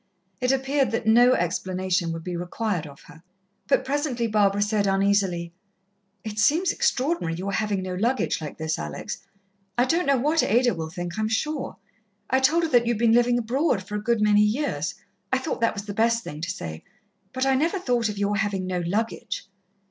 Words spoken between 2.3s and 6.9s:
required of her. But presently Barbara said uneasily: "It seems